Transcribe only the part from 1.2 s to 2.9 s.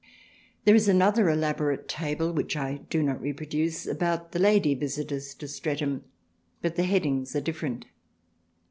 elaborate table which I